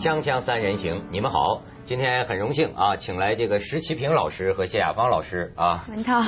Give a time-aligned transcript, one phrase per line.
[0.00, 5.84] 锵锵三人行，你们好，今天很荣幸啊，请来这个石其平老师和谢亚芳老师啊。
[5.88, 6.20] 文涛，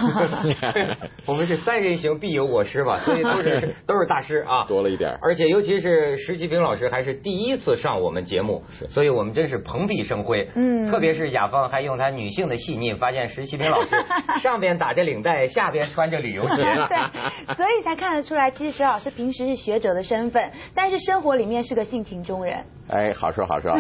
[1.25, 4.64] 我们是三人行必有我师吧， 所以都是都是大师啊。
[4.67, 10.51] 多了一点而且尤其是石其平老师还是第一次上我们节目，所以我们真是蓬荜生辉。
[10.57, 10.91] 嗯。
[10.91, 13.91] 特别是亚芳还用她女性的细腻，发现石其平老师
[14.43, 16.57] 上边打着领带，下边穿着旅游鞋。
[16.57, 22.65] 对，所以才看得出来，其实石老师平时是学者的身份，但是生活里面是个性情中人。
[22.89, 23.73] 哎，好说好说。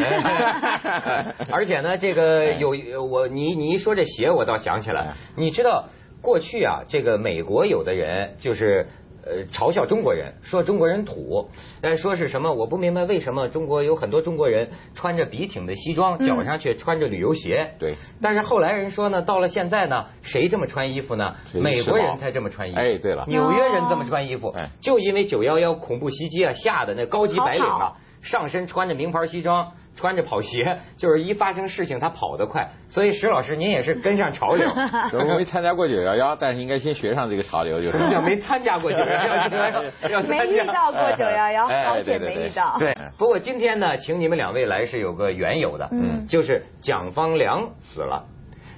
[1.50, 5.88] 而且呢，这个有我你你一说这鞋，我倒想起来，你知道
[6.20, 8.86] 过去啊，这个美国有的人就是
[9.24, 11.48] 呃嘲笑中国人，说中国人土，
[11.80, 12.52] 呃说是什么？
[12.52, 17.72] 我不明白为什么中国有很多中国人穿着笔挺的西装，脚上却穿着旅游鞋。
[17.78, 17.94] 对。
[18.20, 21.34] 但是后来人说呢，到了现在呢，谁这么穿衣服呢？
[21.54, 22.78] 美国人才这么穿衣服。
[22.78, 27.92] 哎，对了，纽约人这么穿衣服，就因为九幺幺恐怖袭击啊，吓得那高级白领啊。
[28.22, 32.68] 上身穿着名牌西装，穿着跑鞋， 就是一发生事情他跑得快。
[32.88, 34.68] 所以石老师您也是跟上潮流。
[35.12, 37.80] 我没参加过九幺幺，但是应该先学上这个潮流。
[37.80, 42.76] 就是没参加过九幺幺，没遇到过九幺幺， 好险没遇到。
[42.78, 48.24] 对，不过今天呢，请你们两位来是有个缘由的，嗯，就是蒋方良死了。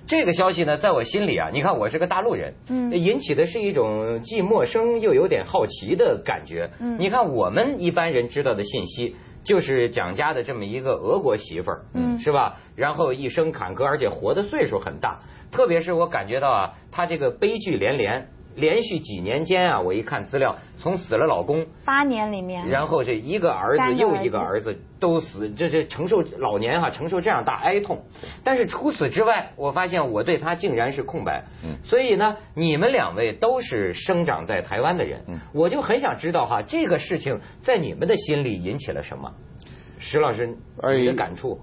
[0.06, 6.68] 这个消息呢，在我心里啊，你看我是个大陆人，嗯，引起的是一种既陌生又有点好奇的感觉。
[6.78, 9.16] 嗯，你看我们一般人知道的信息。
[9.44, 12.56] 就是蒋家的这么一个俄国媳妇儿，嗯，是吧？
[12.74, 15.20] 然后一生坎坷，而且活的岁数很大。
[15.52, 18.28] 特别是我感觉到啊，他这个悲剧连连。
[18.56, 28.04] 连续几年间啊，我一看资料，从死了老公八年里面，然后这一个儿子又一个儿子都死，这这承受老年哈承受这样大哀痛。
[28.42, 31.44] 但是除此之外，我发现我对他竟然是空白。
[31.64, 39.32] 嗯，所以呢，你们两位都是生长在台湾的人，嗯，我就很想知道哈，这个事情在你们的心里引起了什么？
[39.98, 40.56] 石老师，
[40.98, 41.58] 你的感触？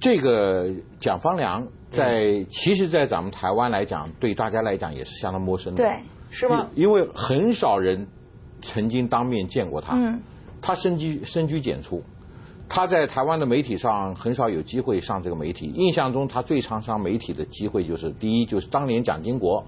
[0.00, 0.68] 这个
[1.00, 5.82] 蒋方良在，其实，在咱们台湾来讲，对大家来讲也是相当陌生的。
[5.82, 5.96] 对。
[6.30, 6.68] 是吗？
[6.74, 8.06] 因为很少人
[8.62, 9.96] 曾经当面见过他。
[9.96, 10.20] 嗯。
[10.60, 12.02] 他深居深居简出，
[12.68, 15.72] 他在台湾的媒体上很少有机会上这个媒体。
[15.72, 19.64] 印象中，他最常上媒体的机会就是第一，就是当年蒋经国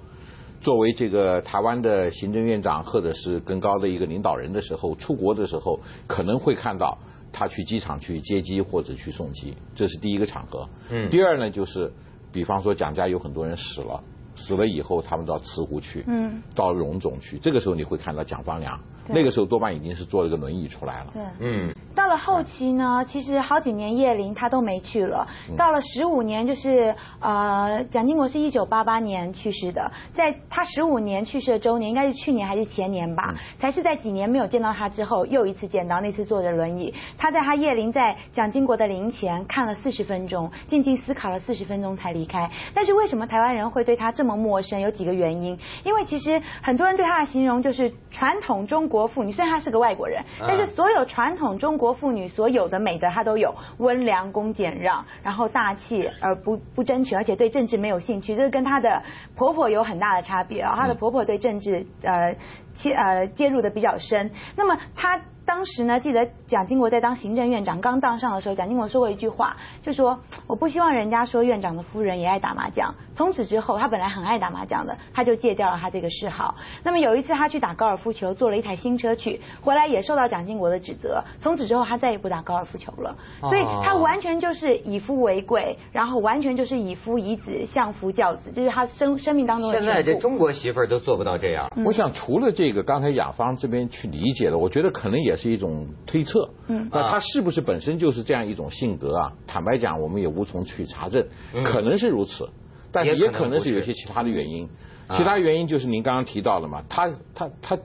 [0.60, 5.78] 作为这个台湾的行政院长或者是更高的一个领导人的时候，出国的时候
[6.09, 6.98] 可能会看到
[7.32, 10.69] 他去机场去接机或者去送机，这是第一个场合。
[10.91, 11.09] 嗯。
[11.09, 11.92] 第二呢，就是
[12.32, 14.03] 比方说蒋家有很多人死了。
[14.41, 17.39] 死了以后，他们到慈湖去，嗯，到荣总去。
[17.39, 18.81] 这个时候你会看到蒋方良，
[19.15, 21.10] 那个时候多半已经是坐了个轮椅出来了。
[21.12, 21.75] 对，嗯。
[21.94, 25.26] 到了后期呢，其实好几年叶林他都没去了。
[25.56, 33.34] 到了十五年，就是呃，蒋经国是一九八八年去世的，在他十五年去世的周年，应该是去年还是前年吧？
[33.59, 36.94] 才是在几年没有见到他之后，又一次见到，那次坐着轮椅。
[37.19, 42.50] 他在他叶林在蒋经国的灵前看了四十分钟，静静思考了四十分钟才离开。
[42.72, 44.81] 但是为什么台湾人会对他这么陌生？
[44.81, 45.59] 有几个原因。
[45.84, 51.94] 因为其实很多人对他的形容就是传统中国妇女，虽然她是个外国人，但是所有传统中国。
[51.94, 59.03] 妇女所有的美德，她都有温良恭俭让，然后大气而不不争取，而且对政治没有兴趣，这是跟她的
[59.34, 60.75] 婆婆有很大的差别啊。
[60.76, 62.36] 她的婆婆对政治呃
[62.75, 65.19] 切呃介入的比较深，那么她。
[65.50, 70.16] 当时呢，记得蒋经国在当行政院长刚当上的时候，蒋经国说过一句话，就说
[70.47, 72.94] 我不希望人家说院长的夫人也爱打麻将。
[73.16, 76.55] 从此之后，他本来很爱打麻将的，他就戒掉了他这个嗜好。
[76.84, 81.21] 那么有一次他去打高尔夫球，坐了一台新车去，回来也受到蒋经国的指责。
[81.41, 83.16] 从此之后，他再也不打高尔夫球了。
[83.41, 89.81] 所以他完全就是以夫为贵，然后完全就是以夫以子相夫教子，这是他生生命当中的。
[89.81, 91.69] 现在这中国媳妇儿都做不到这样。
[91.84, 95.40] 我想除了这个，刚才雅芳这边去理解的，我觉得可能也。
[95.41, 99.33] 是一种推测，嗯，那他是不是本身就是这样一种性格啊？
[99.47, 101.27] 坦白讲，我们也无从去查证，
[101.65, 102.49] 可能是如此，
[102.93, 104.69] 但是也可能是有些其他的原因。
[105.17, 107.78] 其他原因就是您刚刚提到了嘛，他他他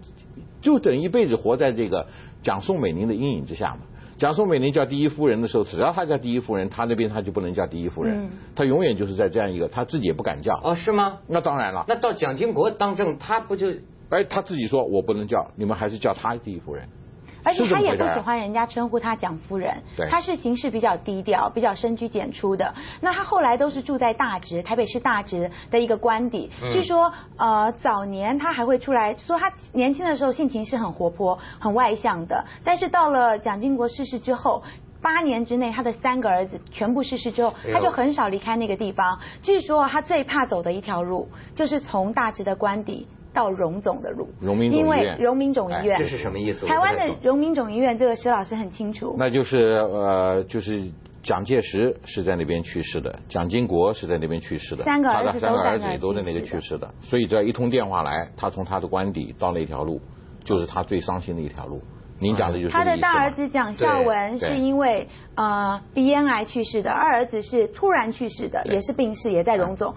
[0.62, 2.06] 就等一辈子活在这个
[2.44, 3.80] 蒋宋美龄的阴影之下嘛。
[4.18, 10.58] 蒋宋美龄叫第一夫人的时候，只要她叫第一夫人，她那边她就不能叫第一夫人，她永远就是在这样一个，她自己也不敢叫。
[10.64, 11.18] 哦，是吗？
[11.28, 11.84] 那当然了。
[11.88, 13.74] 那到蒋经国当政，他不就？
[14.10, 16.88] 哎，他自己说我不能叫，你们还是叫他第一夫人。
[17.46, 19.72] 而且他也不喜欢人家称呼他蒋夫人，
[20.10, 22.74] 他是行事比较低调、比较深居简出的。
[23.00, 26.50] 那他后来都是住在大直，台北市大直的一个官邸。
[26.74, 32.44] 据说，呃，早年他还会出来说，他年轻的时候性情是很活泼、很外向的。
[32.64, 34.64] 但是到了蒋经国逝世之后，
[35.00, 39.20] 八年之内他的三个儿子全部逝世之后，他就很少离开那个地方。
[39.44, 43.08] 据说他最怕走的一条路，就是从大直的官邸。
[43.36, 46.66] 到荣总的路，因为荣民总医院，这是什么意思？
[46.66, 49.14] 台湾的荣民总医院，这个石老师很清楚。
[49.20, 49.58] 那就是
[49.92, 50.84] 呃，就是
[51.22, 60.00] 蒋介石是在那边去世的，蒋经国是在那边去世的，三个他的三个儿子也都在那个去世的，所以只要一通电话来，他从他的官邸到那条路，
[60.46, 61.82] 就是他最伤心的一条路。
[62.18, 69.94] 您讲的就是他的大儿子蒋孝文是因为呃鼻咽癌去世的，二儿子是突然去世的，也是病逝，也在荣总。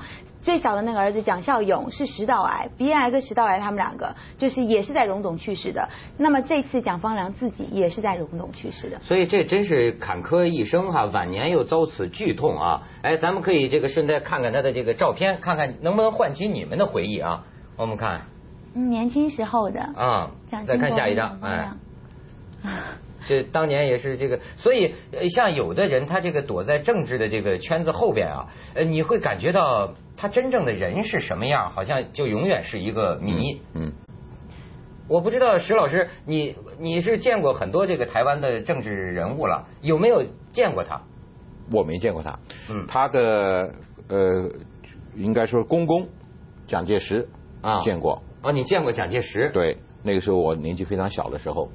[0.49, 5.87] 最小的那个儿子蒋孝勇是食道癌，鼻咽癌跟食道癌他们两个就是也是在荣总去世的。
[6.17, 8.99] 那么这次蒋方良自己也是在荣总去世的。
[9.01, 12.83] 所以这真是坎坷一生哈，晚年又遭此剧痛啊！
[13.03, 17.45] 哎，咱们可以这个顺带看看他的这个照片，看看能不能唤起你们的回忆啊？
[17.77, 18.23] 我们看，
[18.75, 21.69] 嗯，年轻时候的啊，再看下一张，哎。
[23.29, 24.95] 这当年也是这个，所以
[25.29, 33.61] 像有的人，他这个躲在政治的这个圈子后边啊，呃，你会感觉到他真正的人是什么样，好像就永远是一个谜。
[33.75, 33.93] 嗯，
[35.09, 41.03] 我不知道石老师，你你是见过很多这个台湾的政治人物了，有没有见过他？
[41.71, 42.39] 我没见过他。
[42.71, 43.75] 嗯，他的
[44.09, 44.51] 呃，
[45.15, 46.09] 应该说公公
[46.67, 47.29] 蒋介石
[47.61, 48.23] 啊，见过。
[48.43, 49.51] 哦，你见过蒋介石？
[49.51, 51.69] 对，那个时候我年纪非常小的时候。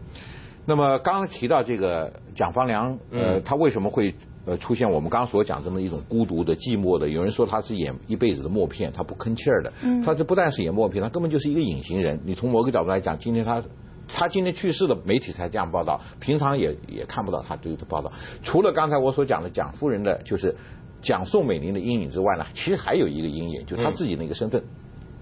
[0.66, 4.14] 那么刚刚提到这个蒋方良，呃，他为什么会
[4.46, 7.10] 呃出现我们刚刚所讲这么一种孤独的、寂寞的？
[7.10, 9.74] 有人说他是演一辈子的默片，他不吭气儿的。
[9.84, 10.02] 嗯。
[10.02, 12.20] 他这不但是演默片，他根本就是一个隐形人。
[12.24, 13.62] 你从某个角度来讲，今天他
[14.08, 18.12] 他今天去世了，媒体才这样报道，平常也也看不到他对的报道。
[18.44, 20.56] 除了刚才我所讲的蒋夫人的，就是
[21.02, 24.64] 蒋宋美龄的阴影之外呢，其实还有一个阴影，就是他自己那个身份，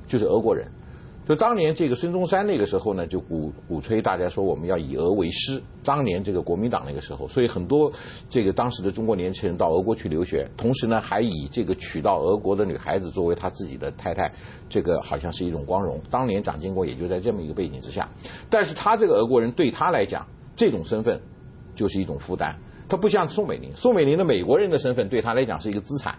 [0.08, 0.68] 就是俄国人。
[1.32, 5.64] 就当年这个孙中山那个时候呢，就鼓鼓吹大家说我们要以俄为师。
[5.82, 7.90] 当年这个国民党那个时候，所以很多
[8.30, 14.30] 这个当时的中国年轻人到俄国去留学，同时呢还以这个娶到俄国的女孩子作为他自己的太太，
[14.68, 16.02] 这个好像是一种光荣。
[16.10, 18.10] 当年蒋经国也就在这么一个背景之下，
[18.50, 21.22] 但是他这个俄国人对他来讲，这种身份
[21.78, 22.54] 就是一种负担。
[22.90, 26.14] 他不像宋美龄，宋美龄的美国人的身份对他来讲是一个资产。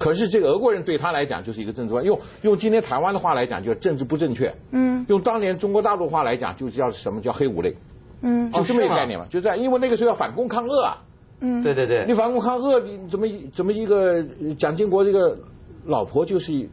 [0.00, 4.50] 可是这个俄国人对他来讲就是一个政治观，用用今天台湾的话来讲，就政治不正确。
[4.70, 5.04] 嗯。
[5.08, 7.76] 用当年中国大陆话来讲，就叫什么叫黑五类。
[8.22, 8.50] 嗯。
[8.50, 10.96] 就这么一个概念嘛，就这样，因为那个时候要反攻抗俄啊。
[11.42, 11.62] 嗯。
[11.62, 12.06] 对对对。
[12.08, 14.24] 你反攻抗俄，你怎么怎么一个
[14.58, 15.36] 蒋经国这个
[15.84, 16.66] 老婆就是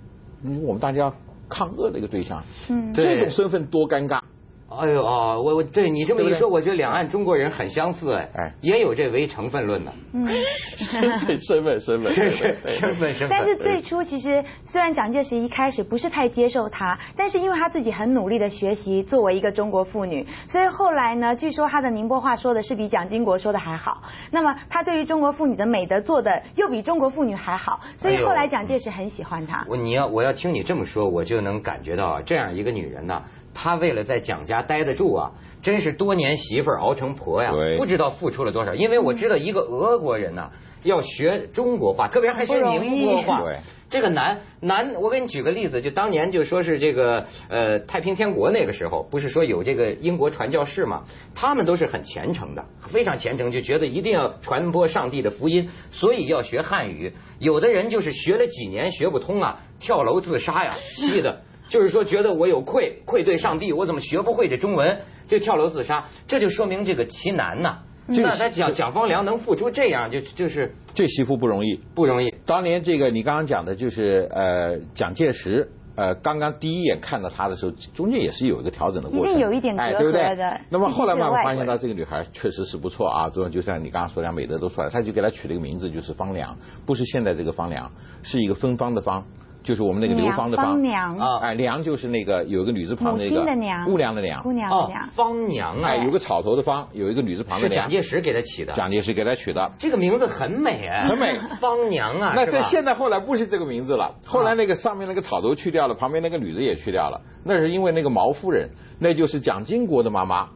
[0.64, 1.12] 我们大家
[1.50, 2.42] 抗俄的一个对象。
[2.70, 2.94] 嗯。
[2.94, 4.22] 这种身份多尴尬。
[4.70, 9.94] 哎呦啊，我我对你这么一说，我觉得两岸中国人很相似哎，也有这唯成分论的，
[10.76, 13.30] 身份身份身份身份身份身份。
[13.30, 24.04] 但是最初其实虽然蒋介石一开始不是太接受他，但是因为他自己很努力的学习，作为一个中国妇女，所以后来呢，据说他的宁波话说的是比蒋经国说的还好。
[24.32, 29.66] 那么他对于中国妇女的美德做的又比中国妇女还好，所以后来蒋介石很喜欢他。
[29.70, 33.24] 我你要我要听你这么说，我就能感觉到啊，这样一个女人呢。
[33.60, 35.32] 他为了在蒋家待得住啊，
[35.64, 38.76] 真是多年媳妇熬成婆呀，不知道付出了多少。
[38.76, 40.52] 因为我知道一个俄国人呢，
[40.84, 43.42] 要学中国话，特别还学宁波话，
[43.90, 44.94] 这个难难。
[45.02, 57.12] 我给你举个例子，就当年就说是这个呃太平天国那个时候，不是说有这个英国传教士嘛，他们都是很虔诚的，非常虔诚，就觉得一定要传播上帝的福音，所以要学汉语。
[57.40, 61.42] 有的人就是学了几年学不通啊，跳楼自杀呀，气的。
[61.70, 67.80] 就是说，觉得我有愧愧对上帝，我怎么学不会这中文，就跳楼自杀，这就说明这个其难呐。
[68.10, 72.34] 那他蒋蒋方良能付出这样，就就是这媳妇不容易，不容易。
[72.46, 80.62] 当年这个你刚刚讲的，就是呃蒋介石呃刚刚第一眼看到她的时候，中间也是有一个调整的过程，一定有一点隔阂的。
[80.70, 87.92] 那么后来慢慢发现到这个女孩确实是不错啊，就就像你刚刚说的，美德都出来，他就给她取了一个名字，就是方良，不是现在这个方良，
[88.24, 89.26] 是一个芬芳的芳。
[89.68, 90.82] 就是我们那个刘芳的芳
[91.20, 93.42] 啊，哎，娘就是那个有一个女字旁那个
[93.86, 97.68] 姑娘的娘，姑娘的娘，芳娘啊，有个草头的芳，有一个女字旁的。
[97.68, 98.72] 是蒋介石给他起的。
[98.72, 99.70] 蒋介石给他取的。
[99.78, 102.32] 这个名字很美哎，很美， 芳娘啊。
[102.34, 108.70] 那在现在后来不是这个名字了，后来那个上面那个草头去掉了，旁边那个女字也去掉了，那是因为那个毛夫人，
[109.00, 110.48] 那就是蒋经国的妈妈，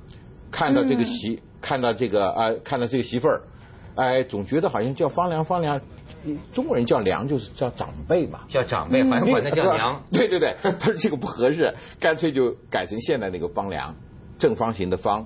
[0.49, 3.41] 看到这个媳，看到这个呃，看到这个媳妇儿，
[3.95, 5.81] 哎，总觉得好像叫芳良，芳良。
[6.53, 10.01] 中国人叫娘就是叫长辈嘛，叫长辈，反正管他叫娘。
[10.11, 13.95] 对 对对，他说 这个不合适，干脆就改成现在那个方梁，
[14.37, 15.25] 正方形的方，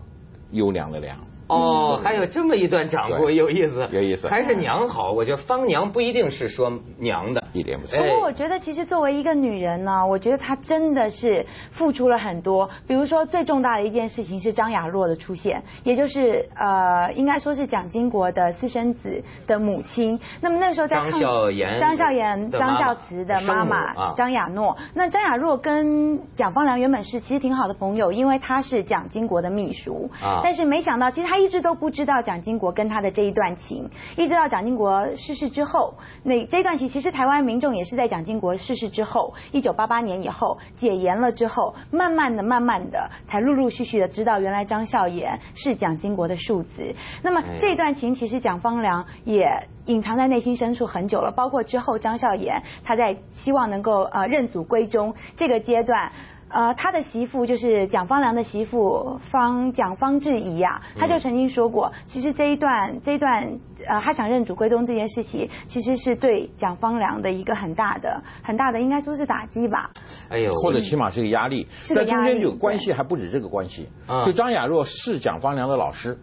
[0.51, 1.17] 优良的良。
[1.47, 5.11] 哦，还有这么一段掌故，有意思，有意思，还是娘好。
[5.11, 7.99] 我觉得方娘不一定是说娘的，一点不错。
[7.99, 12.67] 不过我觉得，其实作为一个女人呢，我觉得她真的是付出了很多。
[12.87, 20.19] 比如说，最重大的一件事情是张雅若的出现，也就是呃，应该说是蒋经国的私生子的母亲。
[20.41, 24.75] 那么那时候在张孝言、张孝言、张孝慈的妈妈张雅诺。
[24.95, 30.09] 那张雅若跟蒋方良原本是其实挺好的朋友，因为她是蒋经国的秘书。
[30.19, 30.41] 啊。
[30.43, 31.34] 但是没想到，其实她。
[31.35, 46.95] 他一直都不知道蒋经国跟他的这一段情，一直到蒋经国逝世之后，那这段情其实台湾民众也是在蒋经国逝世之后，一九八八年以后解严了之后，慢慢的、慢慢的才陆陆续续的知道原来张孝言是蒋经国的庶子。
[47.21, 49.45] 那么这段情其实蒋方良也
[49.87, 56.09] 隐藏在内心深处很久了，包括之后张孝言他在希望能够呃认祖归宗这个阶段。
[56.55, 69.91] 呃，他的媳妇就是蒋方良的媳妇方蒋方智怡呀，他就曾经说过，其实这一段这一段呃，他想认祖归宗这件事情，其实是对蒋方良的一个很大的很大的，应该说是打击吧。
[70.29, 71.67] 哎呦，或者起码是个压力。
[71.81, 72.25] 是个压力。
[72.27, 73.89] 中间有关系还不止这个关系。
[74.25, 76.17] 就张雅若是蒋方良的老师。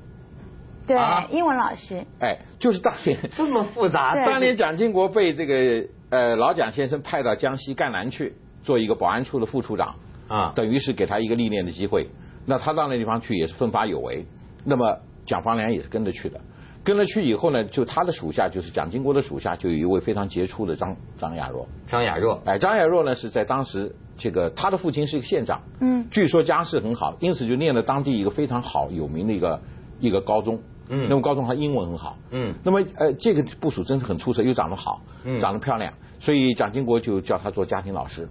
[0.87, 0.97] 对，
[1.31, 2.03] 英文老师。
[2.21, 4.15] 哎，就是当年 这么复杂。
[4.25, 9.95] 当年蒋经国被这个呃老蒋先生派到江西赣南去做一个保安处的副处长。
[10.29, 12.09] 啊，等于是给他一个历练的机会。
[12.45, 14.27] 那他到那地方去也是奋发有为。
[14.65, 16.41] 那么蒋方良也是跟着去的。
[16.85, 21.69] 跟了去以后呢，就他的属下就是蒋经国的属下，就有一位非常杰出的张张亚若。
[21.87, 29.61] 张亚若，哎，张亚若呢是在当时这个他的父亲是一个县长，嗯，据说家世很好，因此就念了当地一个非常好有名的一个
[30.01, 30.59] 一个高中。
[30.89, 32.19] 嗯，那么高中他英文很好。
[32.33, 38.29] 嗯，那么呃这个部署真是很出色，又长得好，嗯，长得漂亮，所以蒋经国就叫他做家庭老师，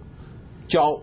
[0.68, 1.00] 教。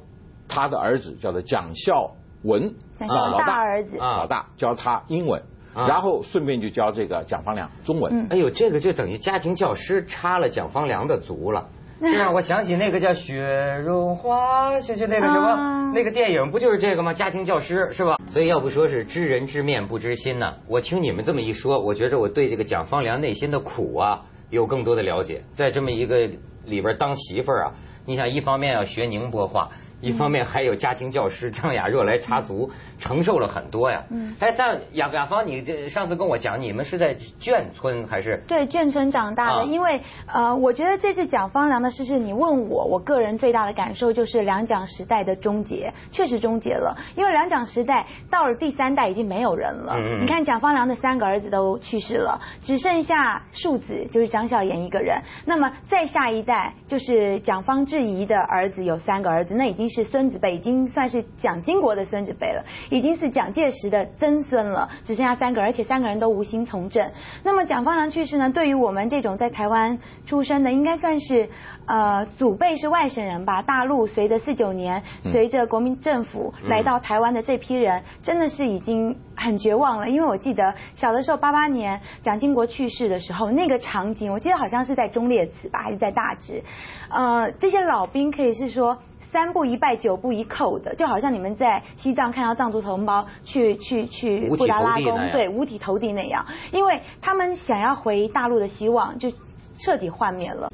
[0.50, 2.12] 他的儿子叫做蒋孝
[2.44, 2.74] 文，
[3.08, 5.41] 老大儿子，老大教他英文，
[5.74, 8.27] 然后顺便就教这个蒋方良中文。
[8.29, 11.68] 哎呦，这个就等于家庭教师插了蒋方良的足了，
[12.01, 17.13] 这让我想起那个叫雪绒花，就就那个什么那个电影，不就是这个吗？
[17.13, 18.15] 家庭教师是吧？
[18.32, 20.53] 所以要不说是知人知面不知心呢。
[20.68, 25.44] 我听你们这么一说，我觉得我对这个蒋方良内心的苦啊有更多的了解。
[25.53, 26.29] 在这么一个
[26.65, 27.74] 里边当媳妇儿啊，
[28.06, 29.70] 你想一方面要学宁波话。
[30.01, 34.01] 一方面还有家庭教师张雅若来插足，承受了很多呀。
[34.10, 34.34] 嗯。
[34.39, 38.41] 哎，但雅雅芳，你这上次跟我讲，你们是在眷村还是？
[38.48, 39.65] 对，眷村长大的。
[39.65, 46.98] 因为呃，我觉得这次蒋方良的事是你问我，我个人最大的感受就是两蒋时代的终结，确实终结了。
[47.18, 49.96] 因为两蒋时代到了第三代已经没有人了。
[49.98, 50.22] 嗯。
[50.22, 55.20] 你看蒋方良的三个儿子都去世了，只剩下庶子就是张孝言一个人。
[55.46, 59.88] 那么再下一代就是蒋方智怡的儿子有三个儿子，那已经。
[59.89, 67.12] 是孙子辈，已经算是蒋经国的孙子辈了，已经是蒋介石的曾孙了，只剩下三个，而且三个人都无心从政。
[67.43, 68.50] 那么蒋方良去世呢？
[68.50, 71.50] 对于我们这种在台湾出生的，应该算是
[71.86, 73.62] 呃祖辈是外省人吧？
[73.62, 80.10] 大陆随着四九年，随着国民政府来到台湾的这批人，真的是已经很绝望了。
[80.10, 86.63] 因为我记得小的时候，八八年蒋经国去世的时候，那个场景，我记得好像是在忠烈祠吧，还是在大直？
[87.10, 88.98] 呃，这些老兵可以是说。
[89.31, 99.31] 三步一拜，九步一叩的，就好像你们在西藏看到藏族同胞去去去布达拉宫，对，五体投地那样，因为他们想要回大陆的希望就
[99.79, 100.71] 彻底幻灭了。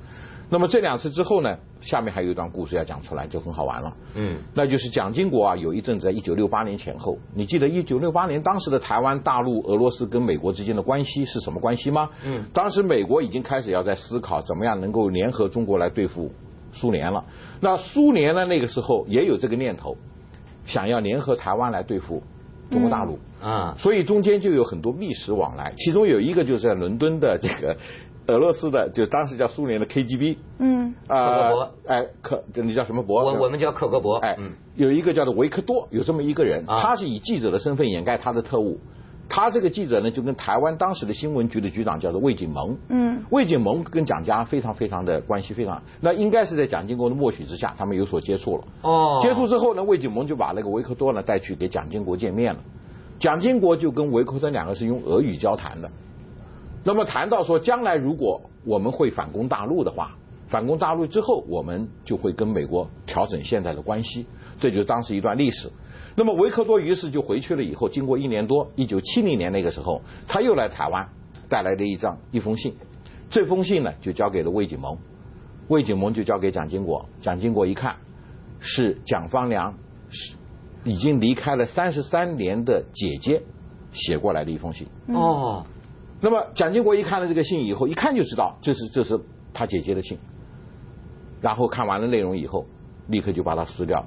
[0.48, 3.92] 那么这两次之后呢，下面还有一段故事要讲出来，就很好玩了。
[4.14, 12.10] 嗯，那就是蒋经国啊，有一阵子在一九六八年前后，你记得一九六八年当时的台湾、大陆、俄罗斯跟美国之间的关系是什么关系吗？
[12.24, 16.32] 嗯，当时美国已经开始要在思考怎么样能够联合中国来对付。
[16.76, 17.24] 苏联了，
[17.62, 18.46] 那苏联呢？
[18.46, 19.98] 那个时候也有这个念头，
[20.68, 22.22] 想要联合台湾来对付
[22.70, 27.78] 中国大陆啊，所以中间就有很多密使往来，其中有一个就是在伦敦的这个
[28.28, 31.52] 俄罗斯的，就当时叫苏联的 KGB，嗯，啊，
[31.88, 33.24] 哎，克，你叫什么博？
[33.24, 34.36] 我我们叫克格勃，哎，
[34.76, 38.80] 有一个叫做维克多，有这么一个人，他是以记者的身份掩盖他的特务。
[39.28, 42.78] 他这个记者呢，就跟台湾当时的新闻局的局长叫做魏景蒙。
[42.90, 43.24] 嗯。
[43.32, 48.64] 魏景蒙跟蒋家非常非常的关系非常，那应该是在蒋经国的默许之下，他们有所接触了。
[48.84, 49.20] 哦。
[49.22, 52.60] 接触之后呢，魏景蒙就把那个维克多呢带去给蒋经国见面了。
[53.20, 55.90] 蒋经国就跟维克多两个是用俄语交谈的。
[56.84, 60.16] 那么谈到说，将来如果我们会反攻大陆的话，
[60.56, 64.26] 反攻大陆之后，我们就会跟美国调整现在的关系。
[64.58, 65.70] 这就是当时一段历史。
[66.16, 71.10] 那么维克多于是就回去了以后，经过一年多，一九七零年那个时候，他又来台湾，
[71.50, 72.74] 带来了一张一封信，
[73.30, 74.98] 这封信呢就交给了魏景蒙，
[75.68, 77.98] 魏景蒙就交给蒋经国，蒋经国一看，
[78.62, 79.78] 是蒋方良
[80.10, 80.36] 是
[80.86, 83.44] 已经离开了三十三年的姐姐
[83.92, 84.88] 写过来的一封信。
[85.08, 85.66] 哦，
[86.22, 89.20] 那么蒋经国一看了这个信以后，一看就知道这是这是
[89.54, 90.18] 他姐姐的信，
[91.46, 92.66] 然后看完了内容以后，
[93.08, 94.04] 立刻就把它撕掉，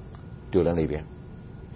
[0.51, 1.05] 丢在那边。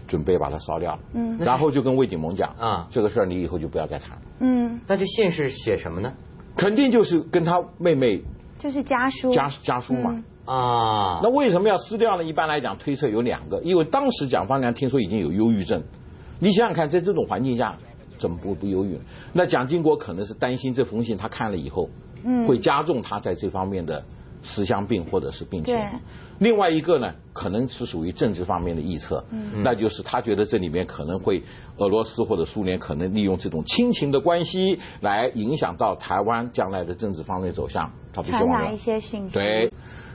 [0.08, 4.18] 准备把它烧掉，嗯，然后就跟魏景蒙讲啊，这个事儿你以后就不要再谈。
[4.40, 6.12] 嗯，那这信是写什么呢？
[6.56, 8.20] 肯定就是跟他妹妹，
[8.58, 10.22] 就是家书，家家书嘛。
[10.44, 12.24] 啊，那为什么要撕掉呢？
[12.24, 15.82] 一般来讲，推测有两个，因为当时蒋方良听说已经有忧郁症，
[16.40, 17.76] 你想想看，在这种环境下，
[18.18, 18.98] 怎么不不忧郁。
[19.32, 21.88] 那蒋经国可能是担心这封信他看了以后，
[22.24, 24.04] 嗯，会加重他在这方面的
[24.42, 25.76] 思乡病或者是病情。
[26.38, 29.24] 另外一个呢，可能是属于政治方面的臆测，
[29.62, 31.42] 那就是他觉得这里面可能会
[31.76, 39.34] 俄罗斯或者苏联可能利用这种亲情的关系来影响到台湾将来的政治方面走向，他不希望传达一些讯息。
[39.34, 39.72] 对，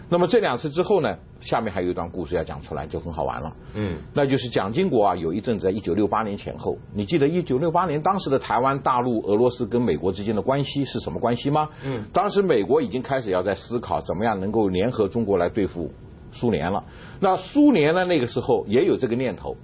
[0.10, 3.54] 那么这两次之后呢，下面还有一段故事要讲出来，就很好玩了。
[3.74, 11.70] 嗯，那就是蒋经国啊，有一阵子在一九六八年前后，你记得一九六八年当时的台湾、大陆、俄罗斯跟美国之间的关系是什么关系吗？
[11.86, 15.92] 嗯，当时美国已经开始要在思考怎么样能够联合中国来对付。
[16.34, 16.84] 苏联了，
[17.22, 18.04] 那苏联呢？
[18.04, 19.56] 那个时候也有这个念头，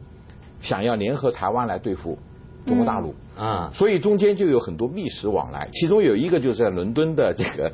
[0.61, 2.17] 想要联合台湾来对付
[2.65, 7.71] 中国大陆啊，所以中间就有很多历史往来，其中有一个就是在伦敦的这个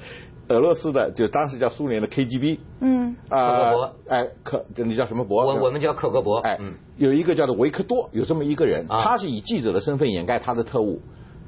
[0.49, 3.71] 俄罗斯的，就当时叫苏联的 KGB，嗯，啊，
[4.07, 5.45] 哎，克，你叫什么博？
[5.45, 6.59] 我我们叫克格勃，哎，
[6.97, 10.99] 有一个叫做维克多，有这么一个人，他是以记者的身份掩盖他的特务。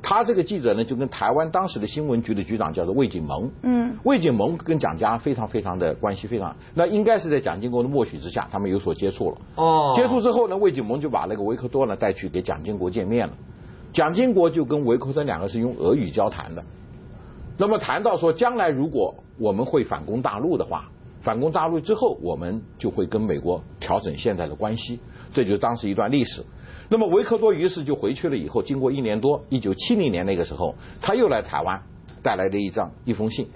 [0.04, 9.38] 他这个记者呢，就跟台湾当时的新闻局的局长叫做魏景蒙，嗯，魏景蒙跟蒋家非常非常的关系非常，那应该是在蒋经国的默许之下，他们有所接触了。
[9.58, 13.34] 哦，接触之后呢，魏景蒙就把那个维克多呢带去给蒋经国见面了，
[13.94, 16.64] 蒋经国就跟维克多两个是用俄语交谈的，
[17.62, 20.90] 那么谈到说将来如果我们会反攻大陆的话，
[21.22, 25.00] 反攻大陆之后，我们就会跟美国调整现在的关系，
[25.32, 26.44] 这就是当时一段历史。
[26.90, 31.80] 那么维克多于是就回去了，以后经过一年多，一九七零年那个时候，他又来台湾，
[32.24, 33.48] 带来了一张一封信，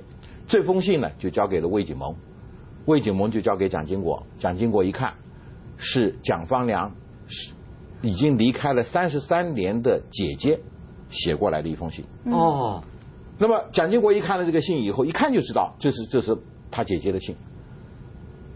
[0.48, 2.16] 这封信呢就交给了魏景蒙，
[2.86, 5.16] 魏景蒙就交给蒋经国，蒋经国一看，
[5.78, 6.92] 是蒋方良
[7.26, 7.54] 是
[8.04, 10.60] 已经离开了三十三年的姐姐
[11.10, 12.06] 写过来的一封信。
[12.26, 12.84] 哦，
[13.38, 16.38] 那么蒋经国一看了这个信以后，一看就知道这是这是
[16.72, 17.36] 他姐姐的信，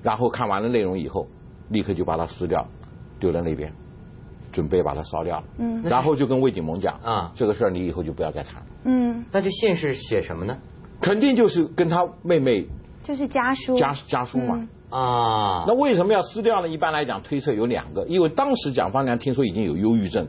[0.04, 1.28] 然后看完了内容以后，
[1.70, 2.68] 立刻就把它撕掉，
[3.20, 3.72] 丢在那边。
[4.52, 8.64] 准备把它烧掉，嗯，然后就跟魏景蒙讲啊，这个事儿你以后就不要再谈。
[8.84, 10.58] 嗯，那这信是写什么呢？
[11.00, 12.68] 肯定就是跟他妹妹，
[13.04, 14.68] 就是家书，家家书嘛。
[14.90, 16.68] 啊，那为什么要撕掉呢？
[16.68, 20.28] 一般来讲，推测有两个，因为当时蒋方良听说已经有忧郁症，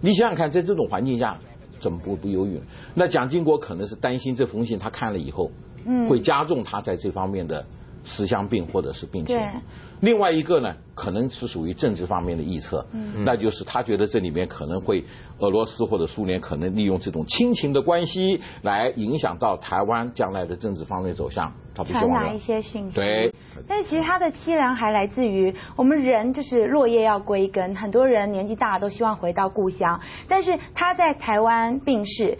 [0.00, 1.36] 你想想看，在这种环境下
[1.80, 2.60] 怎么不不犹豫？
[2.94, 5.50] 那蒋经国可能是担心这封信他看了以后，
[5.84, 7.66] 嗯，会加重他在这方面的。
[8.06, 9.38] 思乡病或者是病情，
[10.00, 12.86] 另外一个呢，可能是属于政治方面的臆测，
[13.24, 15.04] 那就是他觉得这里面可能会
[15.38, 22.94] 俄罗斯或者苏联可能利用这种亲情的关系来影响到台湾将来的政治方面走向，他不希望传达一些讯息。
[22.94, 23.34] 对，
[23.66, 32.38] 但是其实他的凄凉还来自于我们人就是落叶要归根，很多人年纪大了都希望回到故乡，但是他在台湾病逝，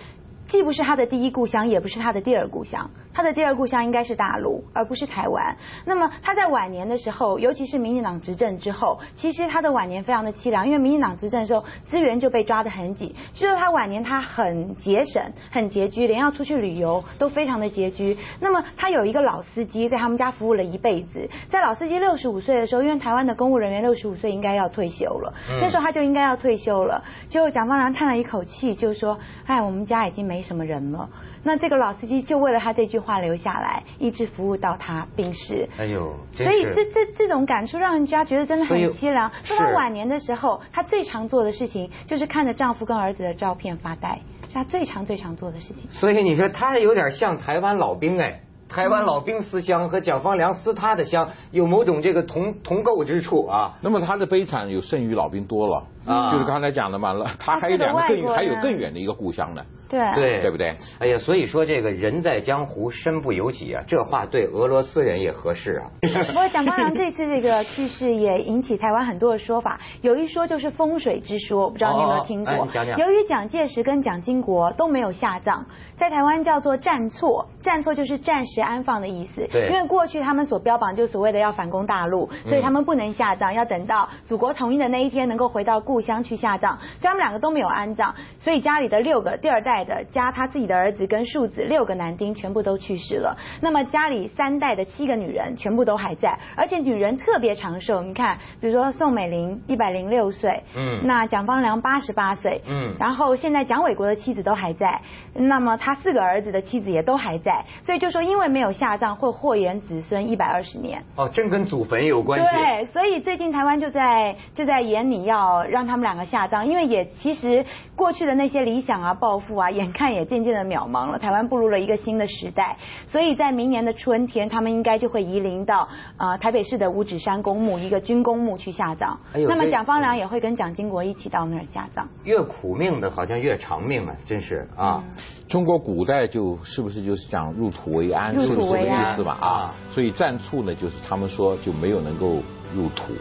[0.49, 2.91] 既不是他的第一故乡，也不是他的第二故乡。
[3.17, 5.57] 他的第二故乡应该是大陆，而不是台湾。
[5.87, 13.15] 那么他在晚年的时候，尤其是民进党执政之后，其实他的晚年非常的凄凉，因为民进党执政的时候资源就被抓得很紧。
[13.33, 18.19] 就说他晚年他很节省、很拮据，连要出去旅游都非常的拮据。
[18.39, 27.03] 那么他有一个老司机在他们家服务了一辈子，在老司机六十五岁的时候，因为台湾的公务人员六十五岁应该要退休了，那时候他就应该要退休了。
[27.31, 31.09] 结果蒋方良叹了一口气，就说：“哎，我们家已经没什么人了。”
[31.47, 35.69] 那这个老司机就为了他这句话留下来，一直服务到他病逝。
[35.79, 39.31] 哎呦，所以这这这种感触让人家觉得真的很凄凉。
[39.45, 45.89] 说他晚年的时候，他最常做的事情就是看着丈夫跟儿子的照片发呆，是他最常最常做的事情。
[45.89, 53.79] 所以你说他有点像台湾老兵哎，台湾老兵思乡和蒋方良思他的乡有某种这个同同构之处啊。
[53.81, 59.65] 那么他的悲惨有胜于老兵多了啊，就是刚才讲的嘛，他还有两个更还有更远的一个故乡呢。
[59.89, 60.75] 对对对不对？
[60.99, 65.91] 哎呀，所以说这个人在江湖身不由己啊，这话对俄罗斯人也合适啊。
[66.27, 72.67] 不过蒋方良这次这个去世也引起台湾很多的说法，有一说就是风水之说，我不知道你有没有听过。
[72.73, 72.99] 讲讲。
[72.99, 75.65] 由于蒋介石跟蒋经国都没有下葬，
[75.97, 79.47] 在台湾叫做暂错，暂错就是暂时安放的意思。
[79.53, 79.69] 对。
[79.69, 90.45] 因为过去他们所标榜就所谓的要反攻大陆，所以他们不能下葬，要等到祖国统一的那一天能够回到故乡去下葬，所以他们两个都没有安葬，所以家里的六个第二代的加他。
[90.57, 98.01] 自己的儿子跟庶子六个男丁全部都去世了，那么家里三代的七个女人全部都还在，而且女人特别长寿。
[98.03, 105.03] 你看，比如说宋美龄一百零六岁，嗯，那蒋方良八十八岁，嗯，然后现在蒋纬国的妻子都还在，
[105.35, 111.03] 那么他四个儿子的妻子也都还在，所以就说因为没有下葬会祸延子孙一百二十年。
[111.17, 112.49] 哦，真跟祖坟有关系。
[112.57, 119.66] 对，所以最近台湾就在就在演你要让他们两个下葬，因为也其实过去的那些理想啊、抱负啊。
[119.67, 122.77] 啊，眼看也渐渐的渺茫了，台湾步入了一个新的时代，
[123.09, 129.19] 所以在明年的春天，他们应该就会移灵到啊台北市的五指山公墓一个军公墓去下葬。
[129.33, 132.09] 那么蒋方良也会跟蒋经国一起到那儿下葬。
[132.23, 135.03] 越苦命的，好像越长命啊，真是啊。
[135.49, 139.39] 中国古代就是不是就是讲入土为安，是不是这个意思吧？
[139.41, 142.37] 啊，所以战处呢，就是他们说就没有能够
[142.73, 143.13] 入土。